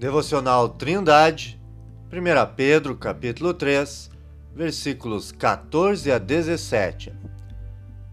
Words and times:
Devocional 0.00 0.70
Trindade, 0.70 1.60
1 2.10 2.54
Pedro, 2.56 2.96
capítulo 2.96 3.52
3, 3.52 4.10
versículos 4.56 5.30
14 5.30 6.10
a 6.10 6.16
17. 6.16 7.12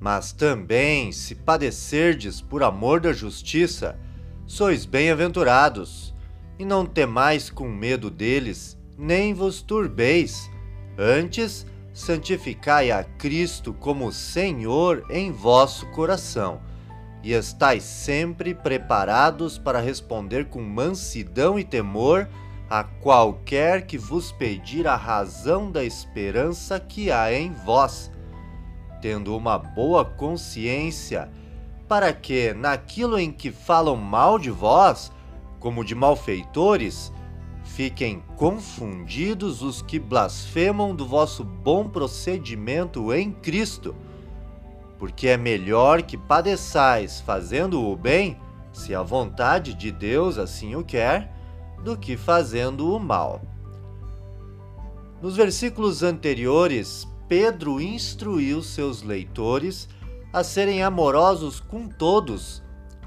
Mas 0.00 0.32
também, 0.32 1.12
se 1.12 1.36
padecerdes 1.36 2.40
por 2.40 2.64
amor 2.64 2.98
da 2.98 3.12
justiça, 3.12 3.96
sois 4.44 4.84
bem-aventurados, 4.84 6.12
e 6.58 6.64
não 6.64 6.84
temais 6.84 7.48
com 7.48 7.68
medo 7.68 8.10
deles, 8.10 8.76
nem 8.98 9.32
vos 9.32 9.62
turbeis. 9.62 10.50
Antes, 10.98 11.64
santificai 11.94 12.90
a 12.90 13.04
Cristo 13.04 13.72
como 13.72 14.12
Senhor 14.12 15.06
em 15.10 15.30
vosso 15.30 15.86
coração 15.92 16.60
e 17.28 17.34
estais 17.34 17.82
sempre 17.82 18.54
preparados 18.54 19.58
para 19.58 19.80
responder 19.80 20.46
com 20.46 20.62
mansidão 20.62 21.58
e 21.58 21.62
temor 21.62 22.26
a 22.70 22.82
qualquer 22.82 23.86
que 23.86 23.98
vos 23.98 24.32
pedir 24.32 24.86
a 24.86 24.96
razão 24.96 25.70
da 25.70 25.84
esperança 25.84 26.80
que 26.80 27.10
há 27.10 27.30
em 27.30 27.52
vós, 27.52 28.10
tendo 29.02 29.36
uma 29.36 29.58
boa 29.58 30.06
consciência, 30.06 31.30
para 31.86 32.14
que, 32.14 32.54
naquilo 32.54 33.18
em 33.18 33.30
que 33.30 33.52
falam 33.52 33.94
mal 33.96 34.38
de 34.38 34.50
vós, 34.50 35.12
como 35.60 35.84
de 35.84 35.94
malfeitores, 35.94 37.12
fiquem 37.62 38.22
confundidos 38.38 39.60
os 39.60 39.82
que 39.82 39.98
blasfemam 39.98 40.96
do 40.96 41.06
vosso 41.06 41.44
bom 41.44 41.90
procedimento 41.90 43.12
em 43.12 43.30
Cristo 43.30 43.94
porque 44.98 45.28
é 45.28 45.36
melhor 45.36 46.02
que 46.02 46.16
padeçais 46.16 47.20
fazendo 47.20 47.82
o 47.82 47.96
bem, 47.96 48.36
se 48.72 48.94
a 48.94 49.02
vontade 49.02 49.74
de 49.74 49.92
Deus 49.92 50.38
assim 50.38 50.74
o 50.74 50.84
quer, 50.84 51.32
do 51.84 51.96
que 51.96 52.16
fazendo 52.16 52.92
o 52.92 52.98
mal. 52.98 53.40
Nos 55.22 55.36
versículos 55.36 56.02
anteriores, 56.02 57.06
Pedro 57.28 57.80
instruiu 57.80 58.62
seus 58.62 59.02
leitores 59.02 59.88
a 60.32 60.42
serem 60.42 60.82
amorosos 60.82 61.60
com 61.60 61.88
todos, 61.88 62.62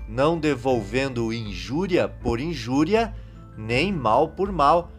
não 0.07 0.39
devolvendo 0.39 1.31
injúria 1.31 2.07
por 2.07 2.39
injúria, 2.39 3.13
nem 3.57 3.91
mal 3.91 4.29
por 4.29 4.51
mal, 4.51 4.91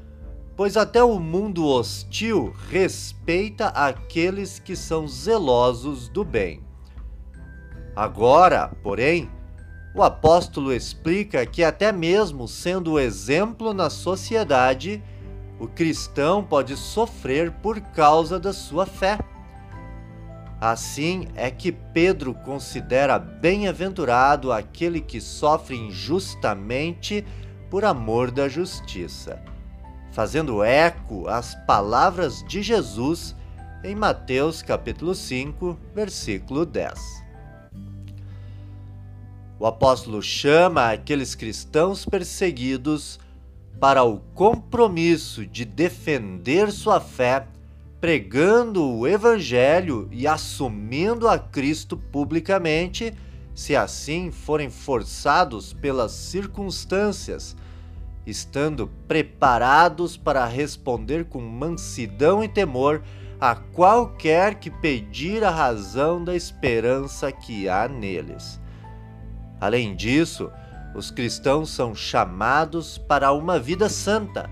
pois 0.56 0.76
até 0.76 1.02
o 1.02 1.18
mundo 1.18 1.66
hostil 1.66 2.54
respeita 2.70 3.68
aqueles 3.68 4.58
que 4.58 4.76
são 4.76 5.08
zelosos 5.08 6.08
do 6.08 6.24
bem. 6.24 6.71
Agora, 7.94 8.70
porém, 8.82 9.30
o 9.94 10.02
apóstolo 10.02 10.72
explica 10.72 11.44
que, 11.44 11.62
até 11.62 11.92
mesmo 11.92 12.48
sendo 12.48 12.98
exemplo 12.98 13.74
na 13.74 13.90
sociedade, 13.90 15.02
o 15.60 15.68
cristão 15.68 16.42
pode 16.42 16.74
sofrer 16.76 17.50
por 17.50 17.78
causa 17.80 18.40
da 18.40 18.52
sua 18.52 18.86
fé. 18.86 19.18
Assim 20.58 21.28
é 21.34 21.50
que 21.50 21.70
Pedro 21.70 22.32
considera 22.32 23.18
bem-aventurado 23.18 24.50
aquele 24.52 25.00
que 25.00 25.20
sofre 25.20 25.76
injustamente 25.76 27.24
por 27.68 27.84
amor 27.84 28.30
da 28.30 28.48
justiça, 28.48 29.42
fazendo 30.12 30.62
eco 30.64 31.28
às 31.28 31.54
palavras 31.66 32.42
de 32.44 32.62
Jesus 32.62 33.36
em 33.84 33.94
Mateus 33.94 34.62
capítulo 34.62 35.14
5, 35.14 35.76
versículo 35.94 36.64
10 36.64 37.21
o 39.62 39.66
apóstolo 39.66 40.20
chama 40.20 40.90
aqueles 40.90 41.36
cristãos 41.36 42.04
perseguidos 42.04 43.20
para 43.78 44.02
o 44.02 44.18
compromisso 44.34 45.46
de 45.46 45.64
defender 45.64 46.72
sua 46.72 46.98
fé, 46.98 47.46
pregando 48.00 48.84
o 48.84 49.06
Evangelho 49.06 50.08
e 50.10 50.26
assumindo 50.26 51.28
a 51.28 51.38
Cristo 51.38 51.96
publicamente, 51.96 53.14
se 53.54 53.76
assim 53.76 54.32
forem 54.32 54.68
forçados 54.68 55.72
pelas 55.72 56.10
circunstâncias, 56.10 57.56
estando 58.26 58.90
preparados 59.06 60.16
para 60.16 60.44
responder 60.44 61.26
com 61.26 61.40
mansidão 61.40 62.42
e 62.42 62.48
temor 62.48 63.00
a 63.40 63.54
qualquer 63.54 64.56
que 64.56 64.72
pedir 64.72 65.44
a 65.44 65.50
razão 65.50 66.24
da 66.24 66.34
esperança 66.34 67.30
que 67.30 67.68
há 67.68 67.86
neles. 67.86 68.60
Além 69.62 69.94
disso, 69.94 70.50
os 70.92 71.12
cristãos 71.12 71.70
são 71.70 71.94
chamados 71.94 72.98
para 72.98 73.32
uma 73.32 73.60
vida 73.60 73.88
santa, 73.88 74.50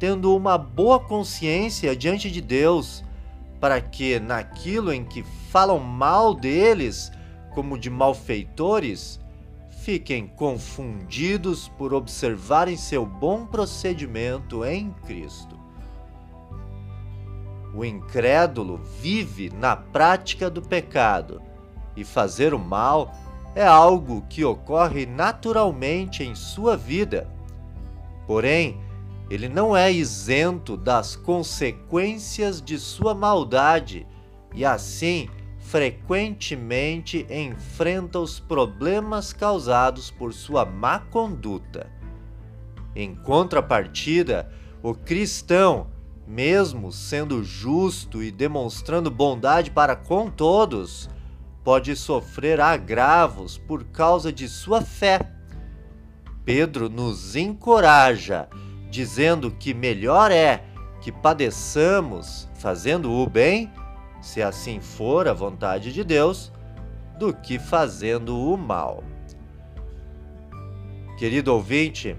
tendo 0.00 0.34
uma 0.34 0.58
boa 0.58 0.98
consciência 0.98 1.94
diante 1.94 2.28
de 2.28 2.40
Deus, 2.40 3.04
para 3.60 3.80
que 3.80 4.18
naquilo 4.18 4.92
em 4.92 5.04
que 5.04 5.22
falam 5.48 5.78
mal 5.78 6.34
deles, 6.34 7.12
como 7.54 7.78
de 7.78 7.88
malfeitores, 7.88 9.20
fiquem 9.84 10.26
confundidos 10.26 11.68
por 11.68 11.94
observarem 11.94 12.76
seu 12.76 13.06
bom 13.06 13.46
procedimento 13.46 14.64
em 14.64 14.90
Cristo. 15.06 15.56
O 17.72 17.84
incrédulo 17.84 18.80
vive 19.00 19.50
na 19.50 19.76
prática 19.76 20.50
do 20.50 20.60
pecado 20.60 21.40
e 21.96 22.02
fazer 22.02 22.52
o 22.52 22.58
mal 22.58 23.14
é 23.54 23.64
algo 23.64 24.24
que 24.28 24.44
ocorre 24.44 25.04
naturalmente 25.06 26.22
em 26.22 26.34
sua 26.34 26.76
vida. 26.76 27.28
Porém, 28.26 28.80
ele 29.30 29.48
não 29.48 29.76
é 29.76 29.90
isento 29.90 30.76
das 30.76 31.16
consequências 31.16 32.60
de 32.60 32.78
sua 32.78 33.14
maldade 33.14 34.06
e, 34.54 34.64
assim, 34.64 35.28
frequentemente 35.58 37.26
enfrenta 37.30 38.18
os 38.18 38.38
problemas 38.38 39.32
causados 39.32 40.10
por 40.10 40.32
sua 40.32 40.64
má 40.64 40.98
conduta. 40.98 41.90
Em 42.94 43.14
contrapartida, 43.14 44.52
o 44.82 44.94
cristão, 44.94 45.86
mesmo 46.26 46.92
sendo 46.92 47.42
justo 47.42 48.22
e 48.22 48.30
demonstrando 48.30 49.10
bondade 49.10 49.70
para 49.70 49.96
com 49.96 50.30
todos, 50.30 51.08
pode 51.64 51.94
sofrer 51.94 52.60
agravos 52.60 53.56
por 53.56 53.84
causa 53.84 54.32
de 54.32 54.48
sua 54.48 54.82
fé. 54.82 55.20
Pedro 56.44 56.88
nos 56.88 57.36
encoraja, 57.36 58.48
dizendo 58.90 59.50
que 59.50 59.72
melhor 59.72 60.30
é 60.30 60.64
que 61.00 61.12
padeçamos 61.12 62.48
fazendo 62.54 63.12
o 63.12 63.28
bem, 63.28 63.72
se 64.20 64.42
assim 64.42 64.80
for 64.80 65.28
a 65.28 65.32
vontade 65.32 65.92
de 65.92 66.04
Deus, 66.04 66.52
do 67.18 67.32
que 67.32 67.58
fazendo 67.58 68.38
o 68.38 68.56
mal. 68.56 69.02
Querido 71.18 71.54
ouvinte, 71.54 72.16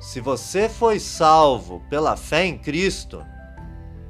se 0.00 0.20
você 0.20 0.68
foi 0.68 0.98
salvo 0.98 1.82
pela 1.88 2.16
fé 2.16 2.44
em 2.44 2.58
Cristo, 2.58 3.24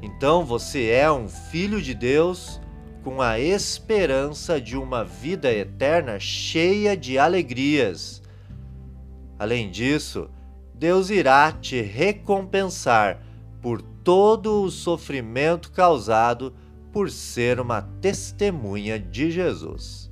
então 0.02 0.44
você 0.44 0.88
é 0.88 1.10
um 1.10 1.28
filho 1.28 1.80
de 1.80 1.94
Deus 1.94 2.60
com 3.02 3.20
a 3.22 3.38
esperança 3.38 4.60
de 4.60 4.76
uma 4.76 5.04
vida 5.04 5.52
eterna 5.52 6.18
cheia 6.18 6.96
de 6.96 7.18
alegrias. 7.18 8.22
Além 9.38 9.70
disso, 9.70 10.28
Deus 10.74 11.10
irá 11.10 11.52
te 11.52 11.80
recompensar 11.80 13.20
por 13.60 13.82
todo 13.82 14.62
o 14.62 14.70
sofrimento 14.70 15.70
causado 15.72 16.54
por 16.92 17.10
ser 17.10 17.60
uma 17.60 17.82
testemunha 18.00 18.98
de 18.98 19.30
Jesus. 19.30 20.10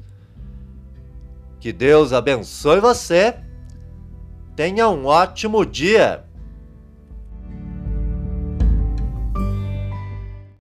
Que 1.59 1.73
Deus 1.73 2.13
abençoe 2.13 2.81
você. 2.81 3.37
Tenha 4.55 4.89
um 4.89 5.07
ótimo 5.07 5.65
dia. 5.65 6.26